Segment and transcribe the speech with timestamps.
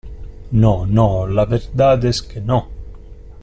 [0.51, 0.83] no.
[0.87, 2.67] no, la verdad es que no.